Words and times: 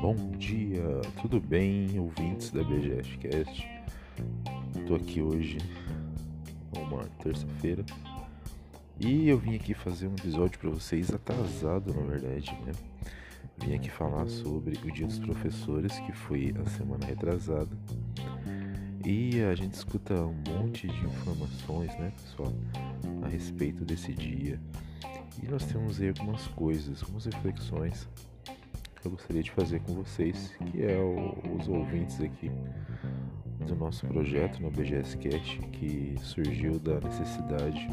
Bom 0.00 0.16
dia, 0.38 1.02
tudo 1.20 1.38
bem, 1.38 1.98
ouvintes 1.98 2.50
da 2.50 2.64
BGS 2.64 3.18
Cast? 3.18 3.68
Estou 4.74 4.96
aqui 4.96 5.20
hoje, 5.20 5.58
uma 6.74 7.04
terça-feira, 7.22 7.84
e 8.98 9.28
eu 9.28 9.36
vim 9.36 9.54
aqui 9.56 9.74
fazer 9.74 10.08
um 10.08 10.14
episódio 10.14 10.58
para 10.58 10.70
vocês 10.70 11.12
atrasado, 11.12 11.92
na 11.92 12.06
verdade, 12.06 12.58
né? 12.64 12.72
Vim 13.58 13.74
aqui 13.74 13.90
falar 13.90 14.26
sobre 14.28 14.78
o 14.82 14.90
Dia 14.90 15.06
dos 15.06 15.18
Professores, 15.18 15.98
que 16.00 16.12
foi 16.12 16.54
a 16.58 16.70
semana 16.70 17.04
retrasada. 17.04 17.76
E 19.04 19.42
a 19.42 19.54
gente 19.54 19.74
escuta 19.74 20.14
um 20.14 20.42
monte 20.48 20.88
de 20.88 21.04
informações, 21.04 21.94
né, 21.98 22.14
pessoal, 22.22 22.52
a 23.22 23.28
respeito 23.28 23.84
desse 23.84 24.14
dia. 24.14 24.58
E 25.42 25.48
nós 25.48 25.64
temos 25.64 26.00
aí 26.00 26.08
algumas 26.08 26.46
coisas, 26.48 27.02
algumas 27.02 27.26
reflexões 27.26 28.08
que 29.00 29.06
eu 29.06 29.10
gostaria 29.10 29.42
de 29.42 29.50
fazer 29.50 29.80
com 29.80 29.94
vocês, 29.94 30.54
que 30.56 30.82
é 30.82 30.96
o, 30.98 31.56
os 31.56 31.68
ouvintes 31.68 32.20
aqui 32.20 32.50
do 33.66 33.74
nosso 33.76 34.06
projeto 34.06 34.60
no 34.60 34.70
BGS 34.70 35.16
Cast, 35.18 35.58
que 35.72 36.14
surgiu 36.22 36.78
da 36.78 37.00
necessidade 37.00 37.88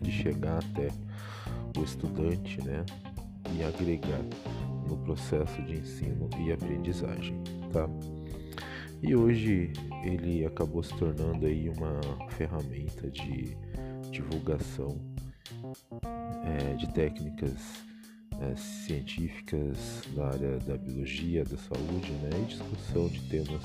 de 0.00 0.10
chegar 0.10 0.58
até 0.58 0.88
o 1.78 1.84
estudante, 1.84 2.62
né, 2.64 2.84
e 3.54 3.62
agregar 3.62 4.20
no 4.88 4.96
processo 4.98 5.60
de 5.62 5.76
ensino 5.76 6.28
e 6.38 6.52
aprendizagem, 6.52 7.36
tá? 7.72 7.88
E 9.02 9.14
hoje 9.14 9.72
ele 10.02 10.44
acabou 10.44 10.82
se 10.82 10.94
tornando 10.96 11.46
aí 11.46 11.68
uma 11.68 12.00
ferramenta 12.30 13.10
de 13.10 13.56
divulgação 14.10 14.98
é, 16.44 16.74
de 16.74 16.92
técnicas 16.92 17.84
é, 18.40 18.54
científicas 18.56 20.02
da 20.14 20.28
área 20.28 20.58
da 20.58 20.76
biologia, 20.76 21.44
da 21.44 21.56
saúde, 21.56 22.12
né, 22.12 22.30
e 22.42 22.44
discussão 22.46 23.08
de 23.08 23.20
temas 23.28 23.62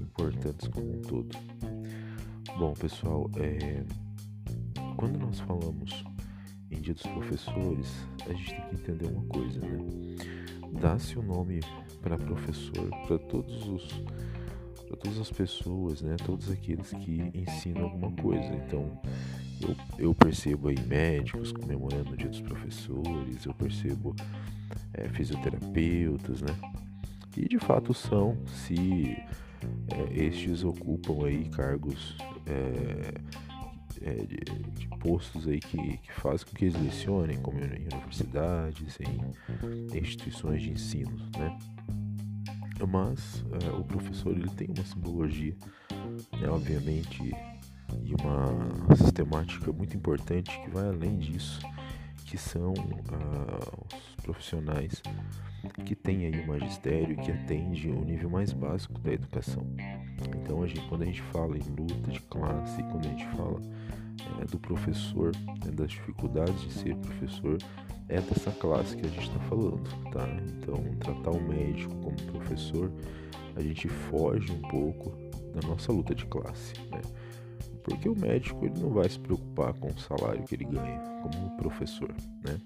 importantes 0.00 0.68
como 0.68 0.98
um 0.98 1.02
todo. 1.02 1.36
Bom, 2.58 2.72
pessoal, 2.74 3.30
é, 3.36 3.84
quando 4.96 5.18
nós 5.18 5.40
falamos 5.40 6.04
em 6.70 6.80
Dia 6.80 6.94
dos 6.94 7.02
Professores, 7.02 7.88
a 8.24 8.32
gente 8.32 8.50
tem 8.50 8.68
que 8.68 8.74
entender 8.74 9.06
uma 9.06 9.24
coisa, 9.26 9.60
né? 9.60 9.78
Dá-se 10.80 11.18
o 11.18 11.22
um 11.22 11.26
nome 11.26 11.60
para 12.02 12.18
professor 12.18 12.90
para 13.06 13.18
todos 13.18 13.68
os 13.68 13.88
para 14.86 14.96
todas 14.96 15.18
as 15.18 15.30
pessoas, 15.30 16.00
né? 16.02 16.16
Todos 16.24 16.50
aqueles 16.50 16.90
que 16.90 17.30
ensinam 17.34 17.84
alguma 17.84 18.12
coisa. 18.12 18.54
Então, 18.54 19.00
eu, 19.60 19.76
eu 19.98 20.14
percebo 20.14 20.68
aí 20.68 20.78
médicos 20.86 21.52
comemorando 21.52 22.12
o 22.12 22.16
Dia 22.16 22.28
dos 22.28 22.40
Professores, 22.40 23.44
eu 23.44 23.54
percebo 23.54 24.14
é, 24.94 25.08
fisioterapeutas, 25.08 26.42
né? 26.42 26.54
E 27.36 27.48
de 27.48 27.58
fato 27.58 27.92
são, 27.92 28.38
se 28.46 29.16
é, 29.88 30.24
estes 30.24 30.64
ocupam 30.64 31.26
aí 31.26 31.48
cargos 31.50 32.16
é, 32.46 33.14
é, 34.02 34.14
de, 34.24 34.36
de, 34.72 34.88
postos 34.98 35.46
aí 35.46 35.60
que, 35.60 35.98
que 35.98 36.12
fazem 36.12 36.46
com 36.46 36.54
que 36.54 36.64
eles 36.64 36.80
lecionem, 36.80 37.38
como 37.40 37.58
em 37.58 37.86
universidades, 37.92 38.98
em, 39.00 39.98
instituições 39.98 40.62
de 40.62 40.70
ensino, 40.70 41.16
né? 41.38 41.58
Mas 42.88 43.44
é, 43.64 43.70
o 43.70 43.84
professor 43.84 44.36
ele 44.36 44.50
tem 44.50 44.68
uma 44.68 44.84
simbologia, 44.84 45.54
né, 46.40 46.48
obviamente, 46.48 47.32
e 48.02 48.14
uma 48.14 48.96
sistemática 48.96 49.72
muito 49.72 49.96
importante 49.96 50.50
que 50.60 50.70
vai 50.70 50.88
além 50.88 51.18
disso, 51.18 51.60
que 52.24 52.36
são 52.36 52.72
uh, 52.72 53.86
os 54.18 54.24
profissionais 54.24 55.02
que 55.84 55.94
têm 55.94 56.26
aí 56.26 56.40
o 56.40 56.46
magistério 56.46 57.16
que 57.16 57.30
atende 57.30 57.88
o 57.88 58.04
nível 58.04 58.30
mais 58.30 58.52
básico 58.52 58.98
da 59.00 59.12
educação. 59.12 59.66
Então, 60.36 60.62
a 60.62 60.66
gente, 60.66 60.88
quando 60.88 61.02
a 61.02 61.06
gente 61.06 61.22
fala 61.22 61.56
em 61.56 61.62
luta 61.62 62.10
de 62.10 62.20
classe, 62.20 62.82
quando 62.84 63.06
a 63.06 63.08
gente 63.08 63.26
fala 63.36 63.60
é, 64.40 64.44
do 64.44 64.58
professor, 64.58 65.32
né, 65.64 65.70
das 65.72 65.90
dificuldades 65.90 66.60
de 66.62 66.72
ser 66.72 66.96
professor, 66.96 67.58
é 68.08 68.20
dessa 68.20 68.50
classe 68.52 68.96
que 68.96 69.06
a 69.06 69.08
gente 69.08 69.26
está 69.28 69.40
falando, 69.40 69.82
tá? 70.12 70.28
Então, 70.48 70.76
tratar 71.00 71.30
o 71.30 71.42
médico 71.42 71.94
como 71.96 72.16
professor, 72.32 72.92
a 73.56 73.60
gente 73.60 73.88
foge 73.88 74.52
um 74.52 74.62
pouco 74.62 75.10
da 75.52 75.66
nossa 75.66 75.92
luta 75.92 76.14
de 76.14 76.24
classe, 76.26 76.74
né? 76.90 77.00
Porque 77.86 78.08
o 78.08 78.18
médico 78.18 78.66
ele 78.66 78.80
não 78.80 78.90
vai 78.90 79.08
se 79.08 79.18
preocupar 79.18 79.72
com 79.74 79.86
o 79.86 79.98
salário 79.98 80.42
que 80.42 80.56
ele 80.56 80.64
ganha 80.64 80.98
como 81.22 81.56
professor, 81.56 82.12
né? 82.44 82.58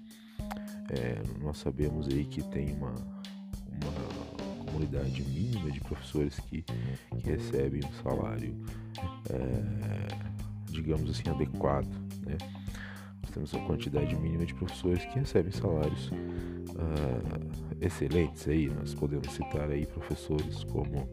É, 0.89 1.21
nós 1.43 1.57
sabemos 1.59 2.07
aí 2.07 2.25
que 2.25 2.41
tem 2.41 2.73
uma, 2.73 2.89
uma 2.89 4.65
comunidade 4.65 5.21
mínima 5.23 5.69
de 5.69 5.79
professores 5.79 6.39
que, 6.39 6.63
que 6.63 7.29
recebem 7.29 7.81
um 7.85 8.03
salário, 8.03 8.57
é, 9.29 10.71
digamos 10.71 11.09
assim, 11.09 11.29
adequado, 11.29 11.87
né? 12.25 12.37
temos 13.31 13.53
a 13.53 13.59
quantidade 13.59 14.15
mínima 14.15 14.45
de 14.45 14.53
professores 14.53 15.05
que 15.05 15.19
recebem 15.19 15.51
salários 15.51 16.09
uh, 16.09 17.75
excelentes 17.79 18.47
aí. 18.47 18.67
Nós 18.67 18.93
podemos 18.93 19.31
citar 19.31 19.69
aí 19.69 19.85
professores 19.85 20.63
como 20.65 21.07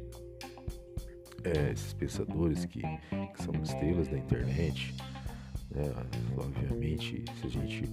é, 1.45 1.73
esses 1.73 1.93
pensadores 1.93 2.65
que, 2.65 2.81
que, 2.81 3.43
são 3.43 3.55
estrelas 3.63 4.09
da 4.09 4.19
internet. 4.19 4.95
Né? 5.71 5.93
Obviamente, 6.37 7.25
se 7.41 7.47
a 7.47 7.51
gente 7.51 7.85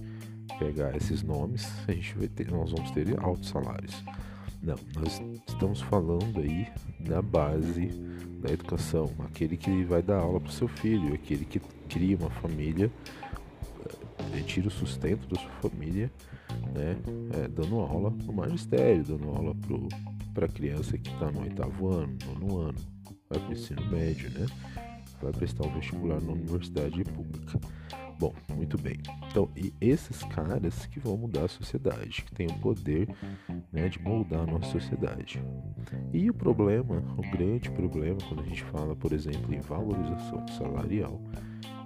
pegar 0.58 0.96
esses 0.96 1.22
nomes, 1.22 1.70
a 1.88 1.92
gente 1.92 2.16
vai 2.16 2.28
ter, 2.28 2.50
nós 2.50 2.72
vamos 2.72 2.90
ter 2.90 3.18
altos 3.20 3.48
salários. 3.48 4.04
Não, 4.62 4.76
nós 4.96 5.22
estamos 5.46 5.80
falando 5.82 6.40
aí 6.40 6.66
da 7.00 7.22
base 7.22 7.88
da 8.40 8.50
educação, 8.50 9.10
aquele 9.20 9.56
que 9.56 9.84
vai 9.84 10.02
dar 10.02 10.18
aula 10.18 10.40
para 10.40 10.50
o 10.50 10.52
seu 10.52 10.68
filho, 10.68 11.14
aquele 11.14 11.44
que 11.44 11.60
cria 11.88 12.16
uma 12.16 12.30
família 12.30 12.90
tira 14.46 14.68
o 14.68 14.70
sustento 14.70 15.26
da 15.28 15.40
sua 15.40 15.70
família, 15.70 16.10
né, 16.72 16.96
é, 17.34 17.48
dando 17.48 17.80
aula 17.80 18.10
no 18.10 18.32
magistério, 18.32 19.04
dando 19.04 19.28
aula 19.28 19.54
para 20.32 20.46
a 20.46 20.48
criança 20.48 20.96
que 20.96 21.10
está 21.10 21.30
no 21.30 21.42
oitavo 21.42 21.88
ano, 21.88 22.16
nono 22.26 22.58
ano, 22.60 22.78
vai 23.28 23.38
para 23.38 23.48
o 23.48 23.52
ensino 23.52 23.84
médio, 23.90 24.30
né, 24.30 24.46
vai 25.20 25.32
prestar 25.32 25.66
um 25.66 25.74
vestibular 25.74 26.20
na 26.20 26.32
universidade 26.32 27.04
pública. 27.04 27.58
Bom, 28.18 28.32
muito 28.54 28.78
bem. 28.78 28.96
Então, 29.28 29.50
e 29.54 29.74
esses 29.78 30.22
caras 30.24 30.86
que 30.86 30.98
vão 30.98 31.18
mudar 31.18 31.44
a 31.44 31.48
sociedade, 31.48 32.22
que 32.22 32.34
têm 32.34 32.46
o 32.46 32.58
poder 32.60 33.08
né, 33.70 33.88
de 33.90 34.00
moldar 34.00 34.40
a 34.40 34.46
nossa 34.46 34.70
sociedade. 34.70 35.42
E 36.14 36.30
o 36.30 36.34
problema, 36.34 37.02
o 37.18 37.36
grande 37.36 37.70
problema, 37.70 38.16
quando 38.26 38.40
a 38.40 38.46
gente 38.46 38.64
fala, 38.64 38.96
por 38.96 39.12
exemplo, 39.12 39.54
em 39.54 39.60
valorização 39.60 40.48
salarial, 40.48 41.20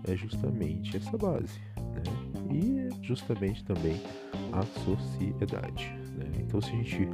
é 0.05 0.17
justamente 0.17 0.97
essa 0.97 1.19
base. 1.19 1.59
Né? 1.77 2.31
e 2.51 2.89
justamente 3.03 3.65
também 3.65 4.01
a 4.53 4.63
sociedade. 4.85 5.93
Né? 6.17 6.27
Então, 6.41 6.61
se 6.61 6.71
a 6.71 6.77
gente 6.77 7.09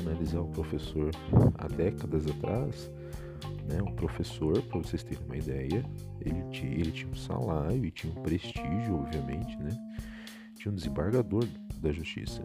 analisar 0.00 0.40
o 0.40 0.48
professor 0.48 1.10
há 1.58 1.68
décadas 1.68 2.26
atrás, 2.26 2.90
né, 3.68 3.82
um 3.82 3.94
professor, 3.94 4.60
para 4.62 4.78
vocês 4.78 5.02
terem 5.02 5.24
uma 5.24 5.36
ideia, 5.36 5.84
ele 6.20 6.42
tinha, 6.50 6.72
ele 6.72 6.90
tinha 6.90 7.10
um 7.10 7.16
salário 7.16 7.84
e 7.84 7.90
tinha 7.90 8.12
um 8.12 8.22
prestígio, 8.22 8.96
obviamente, 8.96 9.56
né? 9.56 9.70
tinha 10.56 10.70
um 10.70 10.74
desembargador 10.74 11.44
da 11.80 11.92
justiça. 11.92 12.42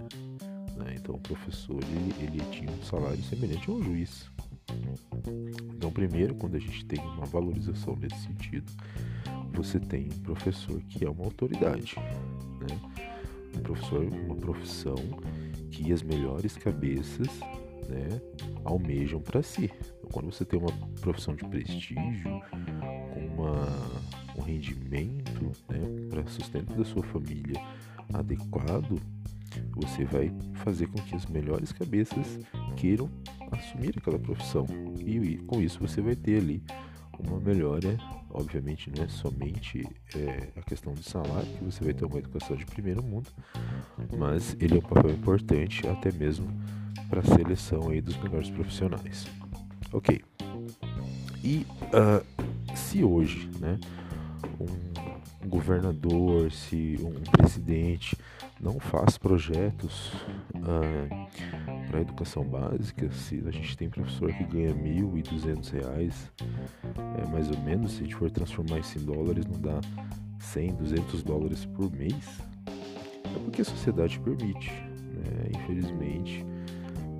Né? 0.75 0.95
Então, 0.95 1.15
o 1.15 1.19
professor 1.19 1.79
ele, 1.83 2.13
ele 2.19 2.43
tinha 2.51 2.71
um 2.71 2.83
salário 2.83 3.21
semelhante 3.23 3.69
a 3.69 3.73
um 3.73 3.83
juiz. 3.83 4.29
Então, 5.75 5.91
primeiro, 5.91 6.35
quando 6.35 6.55
a 6.55 6.59
gente 6.59 6.85
tem 6.85 6.99
uma 6.99 7.25
valorização 7.25 7.95
nesse 7.95 8.19
sentido, 8.23 8.71
você 9.53 9.79
tem 9.79 10.05
um 10.05 10.19
professor 10.23 10.81
que 10.81 11.05
é 11.05 11.09
uma 11.09 11.23
autoridade, 11.23 11.95
né? 11.97 12.79
Um 13.55 13.59
professor, 13.61 14.03
uma 14.03 14.35
profissão 14.35 14.95
que 15.71 15.91
as 15.91 16.01
melhores 16.01 16.55
cabeças, 16.57 17.27
né, 17.87 18.21
almejam 18.63 19.19
para 19.19 19.41
si. 19.41 19.71
Então, 20.07 20.21
quando 20.21 20.31
você 20.31 20.45
tem 20.45 20.59
uma 20.59 20.71
profissão 21.01 21.35
de 21.35 21.43
prestígio, 21.45 22.41
com 23.13 23.19
uma, 23.19 23.67
um 24.37 24.41
rendimento, 24.41 25.51
né, 25.69 26.07
para 26.09 26.25
sustento 26.27 26.73
da 26.73 26.85
sua 26.85 27.03
família 27.03 27.61
adequado, 28.13 29.01
você 29.75 30.05
vai 30.05 30.31
fazer 30.55 30.87
com 30.87 31.01
que 31.01 31.15
as 31.15 31.25
melhores 31.25 31.71
cabeças 31.71 32.39
queiram 32.75 33.09
assumir 33.51 33.93
aquela 33.97 34.17
profissão. 34.17 34.65
E, 34.99 35.37
com 35.39 35.61
isso 35.61 35.79
você 35.79 36.01
vai 36.01 36.15
ter 36.15 36.37
ali 36.37 36.63
uma 37.19 37.39
melhora 37.39 37.97
obviamente 38.29 38.91
não 38.95 39.03
é 39.03 39.07
somente 39.07 39.83
é, 40.15 40.49
a 40.55 40.61
questão 40.61 40.93
do 40.93 41.01
salário, 41.01 41.47
que 41.57 41.63
você 41.63 41.83
vai 41.83 41.93
ter 41.93 42.05
uma 42.05 42.19
educação 42.19 42.55
de 42.55 42.65
primeiro 42.65 43.01
mundo, 43.01 43.27
mas 44.15 44.55
ele 44.59 44.75
é 44.75 44.77
um 44.77 44.81
papel 44.81 45.11
importante 45.11 45.87
até 45.87 46.11
mesmo 46.11 46.47
para 47.09 47.21
a 47.21 47.23
seleção 47.23 47.89
aí 47.89 47.99
dos 47.99 48.15
melhores 48.17 48.51
profissionais. 48.51 49.25
Ok. 49.93 50.21
E 51.43 51.65
uh, 51.93 52.75
se 52.75 53.03
hoje, 53.03 53.49
né, 53.59 53.79
um, 54.59 55.47
governador, 55.47 56.51
se 56.51 56.97
um 57.01 57.21
presidente 57.31 58.17
não 58.59 58.79
faz 58.79 59.17
projetos 59.17 60.11
ah, 60.55 61.27
para 61.89 62.01
educação 62.01 62.43
básica, 62.43 63.09
se 63.11 63.43
a 63.45 63.51
gente 63.51 63.77
tem 63.77 63.89
professor 63.89 64.33
que 64.33 64.43
ganha 64.43 64.73
mil 64.73 65.17
e 65.17 65.21
duzentos 65.21 65.69
reais, 65.69 66.31
é, 67.17 67.27
mais 67.27 67.49
ou 67.49 67.57
menos, 67.59 67.93
se 67.93 68.01
a 68.01 68.03
gente 68.03 68.15
for 68.15 68.29
transformar 68.31 68.79
isso 68.79 68.97
em 68.97 69.05
dólares, 69.05 69.45
não 69.45 69.59
dá 69.59 69.79
100, 70.39 70.75
200 70.75 71.23
dólares 71.23 71.65
por 71.65 71.91
mês, 71.91 72.41
é 73.23 73.39
porque 73.43 73.61
a 73.61 73.65
sociedade 73.65 74.19
permite, 74.19 74.71
né? 74.71 75.49
infelizmente. 75.55 76.45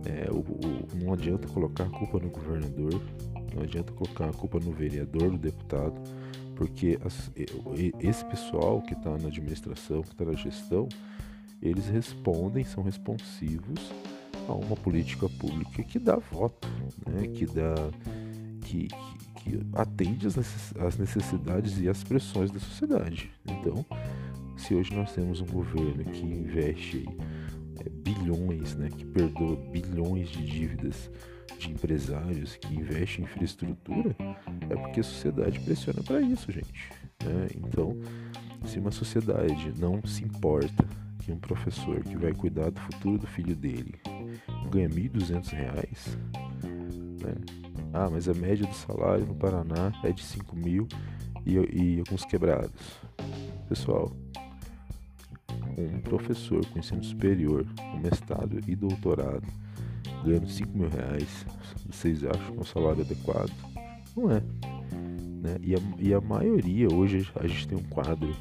É, 0.07 0.31
o, 0.31 0.37
o, 0.37 0.87
não 1.03 1.11
adianta 1.11 1.47
colocar 1.49 1.83
a 1.83 1.89
culpa 1.89 2.17
no 2.17 2.29
governador, 2.29 3.01
não 3.53 3.63
adianta 3.63 3.91
colocar 3.91 4.29
a 4.29 4.33
culpa 4.33 4.57
no 4.57 4.71
vereador, 4.71 5.29
no 5.31 5.37
deputado, 5.37 6.01
porque 6.55 6.97
as, 7.03 7.29
esse 7.99 8.23
pessoal 8.25 8.81
que 8.81 8.93
está 8.93 9.17
na 9.17 9.27
administração, 9.27 10.01
que 10.01 10.13
está 10.13 10.23
na 10.23 10.33
gestão, 10.33 10.87
eles 11.61 11.87
respondem, 11.87 12.63
são 12.63 12.83
responsivos 12.83 13.91
a 14.47 14.53
uma 14.53 14.77
política 14.77 15.27
pública 15.27 15.83
que 15.83 15.99
dá 15.99 16.15
voto, 16.15 16.69
né? 17.05 17.27
que 17.27 17.45
dá 17.45 17.75
que, 18.61 18.87
que, 18.87 19.49
que 19.49 19.59
atende 19.73 20.27
às 20.27 20.97
necessidades 20.97 21.79
e 21.79 21.89
às 21.89 22.03
pressões 22.03 22.49
da 22.49 22.59
sociedade. 22.59 23.29
Então, 23.45 23.85
se 24.55 24.73
hoje 24.73 24.93
nós 24.95 25.13
temos 25.13 25.41
um 25.41 25.45
governo 25.45 26.03
que 26.05 26.23
investe 26.23 27.05
é, 27.07 27.36
bilhões, 28.07 28.75
né, 28.75 28.89
que 28.89 29.05
perdoa 29.05 29.55
bilhões 29.69 30.29
de 30.29 30.45
dívidas 30.45 31.09
de 31.59 31.71
empresários 31.71 32.55
que 32.55 32.73
investem 32.73 33.25
em 33.25 33.27
infraestrutura, 33.27 34.15
é 34.69 34.75
porque 34.75 34.99
a 34.99 35.03
sociedade 35.03 35.59
pressiona 35.59 36.01
para 36.03 36.21
isso, 36.21 36.51
gente. 36.51 36.91
Né? 37.23 37.47
Então, 37.55 37.97
se 38.65 38.79
uma 38.79 38.91
sociedade 38.91 39.73
não 39.77 40.01
se 40.05 40.23
importa 40.23 40.85
que 41.23 41.31
um 41.31 41.39
professor 41.39 42.01
que 42.03 42.15
vai 42.15 42.31
cuidar 42.31 42.69
do 42.69 42.79
futuro 42.79 43.17
do 43.17 43.27
filho 43.27 43.55
dele 43.55 43.95
ganha 44.69 44.87
R$ 44.87 45.09
1.200, 45.09 46.17
né? 47.23 47.33
ah, 47.93 48.09
mas 48.11 48.29
a 48.29 48.33
média 48.33 48.65
do 48.67 48.75
salário 48.75 49.25
no 49.25 49.35
Paraná 49.35 49.91
é 50.03 50.11
de 50.11 50.23
5 50.23 50.55
mil 50.55 50.87
e, 51.45 51.55
e 51.55 51.99
alguns 51.99 52.23
quebrados. 52.23 52.99
Pessoal, 53.67 54.15
um 55.77 55.99
professor 55.99 56.65
com 56.65 56.79
ensino 56.79 57.03
superior, 57.03 57.65
com 57.75 57.99
mestrado 57.99 58.59
e 58.67 58.75
doutorado, 58.75 59.45
ganhando 60.23 60.49
5 60.49 60.77
mil 60.77 60.89
reais, 60.89 61.45
vocês 61.89 62.23
acham 62.23 62.53
que 62.53 62.59
um 62.59 62.63
salário 62.63 63.01
adequado? 63.01 63.51
Não 64.15 64.31
é. 64.31 64.41
Né? 65.41 65.57
E, 65.61 65.75
a, 65.75 65.79
e 65.99 66.13
a 66.13 66.19
maioria, 66.19 66.87
hoje 66.91 67.29
a 67.35 67.47
gente 67.47 67.67
tem 67.67 67.77
um 67.77 67.83
quadro 67.83 68.35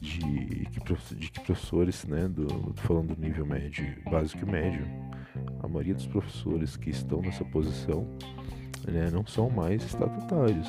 de 0.00 0.68
que, 0.70 1.14
de 1.16 1.30
que 1.30 1.40
professores, 1.40 2.04
né, 2.04 2.28
do, 2.28 2.72
falando 2.76 3.14
do 3.14 3.20
nível 3.20 3.44
médio, 3.44 3.84
básico 4.08 4.44
e 4.44 4.50
médio, 4.50 4.86
a 5.60 5.66
maioria 5.66 5.94
dos 5.94 6.06
professores 6.06 6.76
que 6.76 6.90
estão 6.90 7.20
nessa 7.20 7.44
posição 7.44 8.06
né, 8.86 9.10
não 9.12 9.26
são 9.26 9.50
mais 9.50 9.82
estatutários. 9.84 10.68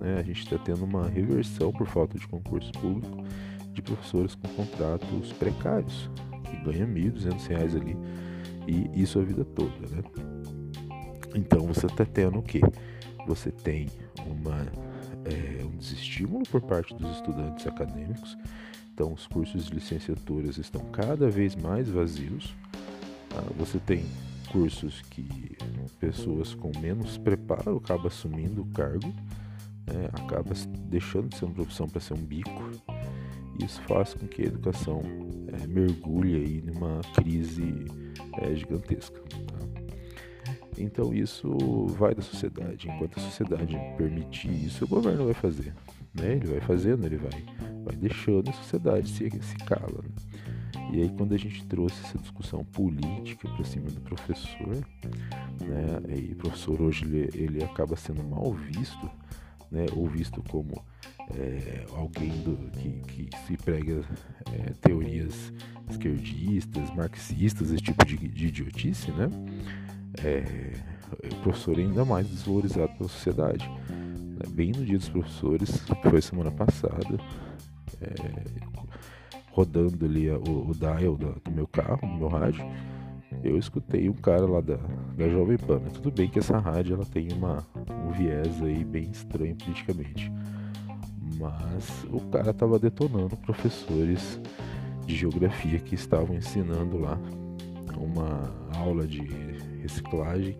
Né? 0.00 0.16
A 0.18 0.22
gente 0.22 0.42
está 0.42 0.58
tendo 0.58 0.84
uma 0.84 1.08
reversão 1.08 1.70
por 1.70 1.86
falta 1.86 2.18
de 2.18 2.26
concurso 2.26 2.72
público 2.72 3.24
de 3.80 3.92
professores 3.92 4.34
com 4.34 4.48
contratos 4.48 5.32
precários, 5.34 6.10
que 6.44 6.56
ganham 6.58 6.88
R$ 6.88 7.10
1.200 7.10 7.80
ali, 7.80 7.96
e 8.66 9.02
isso 9.02 9.18
a 9.18 9.22
vida 9.22 9.44
toda. 9.44 9.70
Né? 9.88 10.02
Então 11.34 11.66
você 11.66 11.86
está 11.86 12.04
tendo 12.04 12.38
o 12.38 12.42
quê? 12.42 12.60
Você 13.26 13.50
tem 13.50 13.88
uma, 14.26 14.66
é, 15.24 15.64
um 15.64 15.76
desestímulo 15.76 16.44
por 16.50 16.60
parte 16.60 16.94
dos 16.94 17.16
estudantes 17.16 17.66
acadêmicos, 17.66 18.36
então 18.92 19.12
os 19.12 19.26
cursos 19.26 19.66
de 19.66 19.74
licenciaturas 19.74 20.58
estão 20.58 20.82
cada 20.86 21.30
vez 21.30 21.56
mais 21.56 21.88
vazios. 21.88 22.54
Ah, 23.32 23.50
você 23.56 23.78
tem 23.78 24.04
cursos 24.50 25.00
que 25.02 25.56
pessoas 25.98 26.54
com 26.54 26.72
menos 26.80 27.16
preparo 27.16 27.76
acabam 27.76 28.06
assumindo 28.06 28.62
o 28.62 28.66
cargo, 28.66 29.14
né, 29.86 30.08
acaba 30.12 30.52
deixando 30.88 31.28
de 31.28 31.36
ser 31.36 31.44
uma 31.44 31.54
profissão 31.54 31.88
para 31.88 32.00
ser 32.00 32.14
um 32.14 32.22
bico. 32.22 32.50
Isso 33.64 33.82
faz 33.82 34.14
com 34.14 34.26
que 34.26 34.42
a 34.42 34.46
educação 34.46 35.02
é, 35.48 35.66
mergulhe 35.66 36.36
aí 36.36 36.62
numa 36.62 37.00
crise 37.14 37.84
é, 38.38 38.54
gigantesca. 38.54 39.20
Tá? 39.20 39.60
Então 40.78 41.12
isso 41.12 41.86
vai 41.98 42.14
da 42.14 42.22
sociedade. 42.22 42.88
Enquanto 42.88 43.18
a 43.18 43.22
sociedade 43.22 43.76
permitir 43.96 44.66
isso, 44.66 44.84
o 44.84 44.88
governo 44.88 45.24
vai 45.26 45.34
fazer. 45.34 45.74
Né? 46.14 46.36
Ele 46.36 46.46
vai 46.46 46.60
fazendo, 46.60 47.04
ele 47.04 47.16
vai, 47.16 47.44
vai 47.84 47.96
deixando 47.96 48.50
a 48.50 48.52
sociedade 48.52 49.08
se, 49.08 49.30
se 49.42 49.56
cala. 49.66 50.02
Né? 50.02 50.40
E 50.92 51.02
aí 51.02 51.08
quando 51.10 51.34
a 51.34 51.38
gente 51.38 51.64
trouxe 51.66 52.00
essa 52.04 52.18
discussão 52.18 52.64
política 52.64 53.48
para 53.48 53.64
cima 53.64 53.88
do 53.90 54.00
professor, 54.00 54.74
né, 55.60 56.16
e 56.16 56.32
o 56.32 56.36
professor 56.36 56.80
hoje 56.82 57.04
ele, 57.04 57.30
ele 57.34 57.64
acaba 57.64 57.94
sendo 57.94 58.24
mal 58.24 58.52
visto, 58.52 59.08
né, 59.70 59.86
ou 59.94 60.06
visto 60.08 60.42
como 60.48 60.82
é, 61.36 61.84
alguém 61.92 62.30
do, 62.42 62.56
que, 62.72 62.90
que, 63.28 63.36
se 63.46 63.56
prega 63.56 64.02
é, 64.52 64.72
teorias 64.80 65.52
esquerdistas, 65.88 66.90
marxistas, 66.94 67.70
esse 67.70 67.82
tipo 67.82 68.04
de, 68.04 68.16
de 68.16 68.46
idiotice, 68.48 69.10
né? 69.12 69.28
É, 70.22 70.72
o 71.32 71.36
professor 71.42 71.78
é 71.78 71.82
ainda 71.82 72.04
mais 72.04 72.26
desvalorizado 72.26 72.92
pela 72.94 73.08
sociedade. 73.08 73.68
Né? 73.68 74.44
Bem 74.50 74.72
no 74.72 74.84
dia 74.84 74.98
dos 74.98 75.08
professores, 75.08 75.80
que 75.82 76.10
foi 76.10 76.20
semana 76.20 76.50
passada, 76.50 77.18
rodando 79.50 80.04
ali 80.04 80.30
o, 80.30 80.70
o 80.70 80.74
dial 80.74 81.16
do, 81.16 81.50
meu 81.50 81.66
carro, 81.66 82.00
do 82.00 82.14
meu 82.18 82.28
rádio, 82.28 82.64
eu 83.42 83.56
escutei 83.58 84.08
um 84.08 84.14
cara 84.14 84.46
lá 84.46 84.60
da, 84.60 84.76
da 85.16 85.28
Jovem 85.28 85.56
Pan. 85.56 85.80
Tudo 85.94 86.10
bem 86.10 86.28
que 86.28 86.38
essa 86.38 86.58
rádio 86.58 86.94
ela 86.94 87.06
tem 87.06 87.28
uma, 87.32 87.66
um 88.06 88.10
viés 88.12 88.62
aí 88.62 88.84
bem 88.84 89.10
estranho 89.10 89.56
politicamente. 89.56 90.30
Mas 91.38 92.04
o 92.10 92.20
cara 92.30 92.52
tava 92.52 92.78
detonando 92.78 93.36
professores 93.36 94.40
de 95.06 95.16
geografia 95.16 95.78
que 95.78 95.94
estavam 95.94 96.36
ensinando 96.36 96.98
lá 96.98 97.18
uma 97.96 98.52
aula 98.76 99.06
de 99.06 99.22
reciclagem 99.82 100.56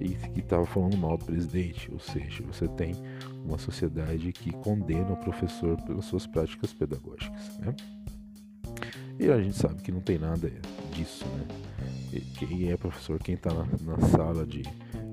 e 0.00 0.08
que 0.08 0.40
estava 0.40 0.66
falando 0.66 0.96
mal 0.96 1.16
do 1.16 1.24
presidente. 1.24 1.90
Ou 1.92 1.98
seja, 1.98 2.42
você 2.44 2.66
tem 2.68 2.94
uma 3.44 3.58
sociedade 3.58 4.32
que 4.32 4.52
condena 4.52 5.12
o 5.12 5.16
professor 5.16 5.80
pelas 5.82 6.04
suas 6.04 6.26
práticas 6.26 6.72
pedagógicas. 6.72 7.58
Né? 7.58 7.74
E 9.18 9.30
a 9.30 9.40
gente 9.40 9.56
sabe 9.56 9.82
que 9.82 9.92
não 9.92 10.00
tem 10.00 10.18
nada 10.18 10.50
disso, 10.96 11.24
né? 11.26 12.20
Quem 12.38 12.70
é 12.70 12.76
professor, 12.76 13.18
quem 13.18 13.34
está 13.34 13.52
na, 13.52 13.66
na, 13.82 14.08
sala 14.08 14.46
de, 14.46 14.62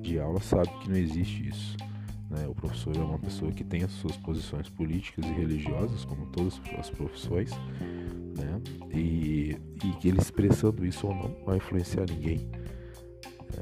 de 0.01 0.19
aula 0.19 0.39
sabe 0.39 0.69
que 0.79 0.89
não 0.89 0.97
existe 0.97 1.49
isso. 1.49 1.75
Né? 2.29 2.47
O 2.47 2.55
professor 2.55 2.95
é 2.95 2.99
uma 2.99 3.19
pessoa 3.19 3.51
que 3.51 3.63
tem 3.63 3.83
as 3.83 3.91
suas 3.91 4.15
posições 4.17 4.69
políticas 4.69 5.25
e 5.25 5.33
religiosas, 5.33 6.05
como 6.05 6.25
todas 6.27 6.59
as 6.79 6.89
profissões, 6.89 7.51
né? 8.37 8.61
e, 8.93 9.57
e 9.83 9.91
que 9.99 10.07
ele 10.07 10.19
expressando 10.19 10.85
isso 10.85 11.07
ou 11.07 11.13
não 11.13 11.35
vai 11.45 11.57
influenciar 11.57 12.05
ninguém. 12.09 12.49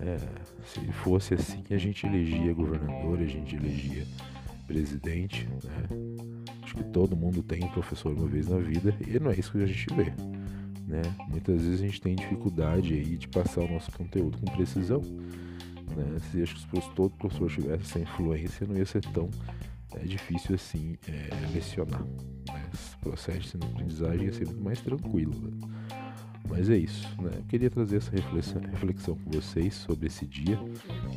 É, 0.01 0.17
se 0.65 0.79
fosse 0.91 1.33
assim, 1.33 1.63
a 1.69 1.77
gente 1.77 2.05
elegia 2.05 2.53
governador, 2.53 3.19
a 3.19 3.25
gente 3.25 3.55
elegia 3.55 4.05
presidente, 4.65 5.47
né? 5.63 6.43
Acho 6.63 6.75
que 6.75 6.83
todo 6.85 7.13
mundo 7.13 7.43
tem 7.43 7.61
um 7.65 7.67
professor 7.67 8.13
uma 8.13 8.25
vez 8.25 8.47
na 8.47 8.57
vida 8.57 8.95
e 9.05 9.19
não 9.19 9.31
é 9.31 9.35
isso 9.35 9.51
que 9.51 9.61
a 9.61 9.65
gente 9.65 9.93
vê. 9.93 10.13
Né? 10.91 11.01
Muitas 11.29 11.61
vezes 11.61 11.79
a 11.79 11.85
gente 11.85 12.01
tem 12.01 12.15
dificuldade 12.15 12.93
aí 12.93 13.15
de 13.15 13.25
passar 13.29 13.61
o 13.61 13.71
nosso 13.71 13.89
conteúdo 13.93 14.37
com 14.37 14.45
precisão. 14.51 14.99
Né? 14.99 16.19
Se 16.29 16.43
acho 16.43 16.67
que 16.67 16.81
se 16.81 16.89
todo 16.91 17.15
professor 17.15 17.49
tivesse 17.49 17.83
essa 17.83 17.99
influência, 17.99 18.67
não 18.67 18.75
ia 18.75 18.85
ser 18.85 19.01
tão 19.05 19.29
é, 19.95 19.99
difícil 19.99 20.55
assim 20.55 20.97
é, 21.07 21.29
lecionar. 21.53 22.03
Né? 22.03 22.69
Esse 22.73 22.97
processo 22.97 23.57
de 23.57 23.65
aprendizagem 23.65 24.25
ia 24.25 24.33
ser 24.33 24.45
muito 24.47 24.61
mais 24.61 24.81
tranquilo. 24.81 25.33
Né? 25.33 25.69
Mas 26.49 26.69
é 26.69 26.75
isso, 26.75 27.07
né? 27.21 27.31
Eu 27.37 27.43
queria 27.43 27.69
trazer 27.69 27.97
essa 27.97 28.11
reflexão, 28.11 28.61
reflexão 28.61 29.15
com 29.15 29.31
vocês 29.31 29.73
sobre 29.73 30.07
esse 30.07 30.25
dia, 30.25 30.59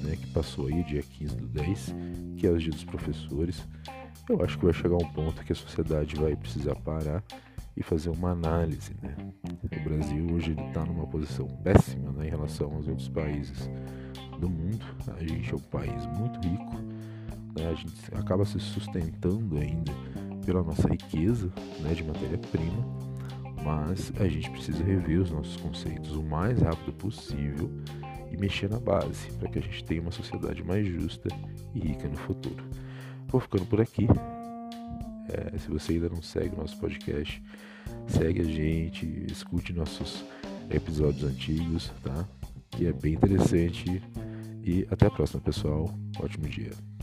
né, 0.04 0.14
que 0.14 0.28
passou 0.28 0.68
aí, 0.68 0.84
dia 0.84 1.02
15 1.02 1.34
do 1.34 1.48
10, 1.48 1.94
que 2.36 2.46
é 2.46 2.50
o 2.50 2.56
dia 2.56 2.70
dos 2.70 2.84
professores. 2.84 3.66
Eu 4.28 4.44
acho 4.44 4.56
que 4.56 4.64
vai 4.64 4.72
chegar 4.72 4.94
um 4.94 5.12
ponto 5.12 5.42
que 5.42 5.50
a 5.50 5.56
sociedade 5.56 6.14
vai 6.14 6.36
precisar 6.36 6.76
parar 6.76 7.24
e 7.76 7.82
fazer 7.82 8.10
uma 8.10 8.30
análise. 8.30 8.92
Né? 9.02 9.14
O 9.44 9.84
Brasil 9.84 10.26
hoje 10.32 10.56
está 10.68 10.84
numa 10.84 11.06
posição 11.06 11.46
péssima 11.62 12.12
né, 12.12 12.26
em 12.26 12.30
relação 12.30 12.72
aos 12.74 12.86
outros 12.86 13.08
países 13.08 13.68
do 14.38 14.48
mundo. 14.48 14.84
A 15.16 15.24
gente 15.24 15.52
é 15.52 15.56
um 15.56 15.60
país 15.60 16.06
muito 16.06 16.40
rico, 16.46 16.76
né? 17.56 17.70
a 17.70 17.74
gente 17.74 17.94
acaba 18.14 18.44
se 18.44 18.58
sustentando 18.60 19.58
ainda 19.58 19.92
pela 20.44 20.62
nossa 20.62 20.88
riqueza 20.88 21.50
né, 21.80 21.94
de 21.94 22.04
matéria-prima, 22.04 22.84
mas 23.64 24.12
a 24.20 24.28
gente 24.28 24.50
precisa 24.50 24.84
rever 24.84 25.20
os 25.20 25.30
nossos 25.30 25.56
conceitos 25.56 26.14
o 26.14 26.22
mais 26.22 26.60
rápido 26.60 26.92
possível 26.92 27.70
e 28.30 28.36
mexer 28.36 28.68
na 28.68 28.78
base 28.78 29.30
para 29.38 29.48
que 29.48 29.58
a 29.58 29.62
gente 29.62 29.82
tenha 29.84 30.02
uma 30.02 30.10
sociedade 30.10 30.62
mais 30.62 30.86
justa 30.86 31.28
e 31.74 31.80
rica 31.80 32.08
no 32.08 32.16
futuro. 32.16 32.62
Vou 33.28 33.40
ficando 33.40 33.64
por 33.66 33.80
aqui. 33.80 34.06
É, 35.28 35.58
se 35.58 35.68
você 35.68 35.92
ainda 35.92 36.08
não 36.08 36.22
segue 36.22 36.54
o 36.54 36.58
nosso 36.58 36.78
podcast, 36.78 37.42
segue 38.08 38.40
a 38.40 38.44
gente, 38.44 39.06
escute 39.30 39.72
nossos 39.72 40.24
episódios 40.70 41.24
antigos, 41.24 41.90
tá? 42.02 42.26
Que 42.70 42.86
é 42.86 42.92
bem 42.92 43.14
interessante. 43.14 44.02
E 44.62 44.86
até 44.90 45.06
a 45.06 45.10
próxima, 45.10 45.40
pessoal. 45.40 45.92
Ótimo 46.18 46.48
dia. 46.48 46.93